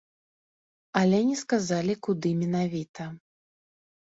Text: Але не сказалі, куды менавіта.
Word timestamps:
Але 1.01 1.19
не 1.27 1.35
сказалі, 1.43 1.93
куды 2.07 2.29
менавіта. 2.41 3.03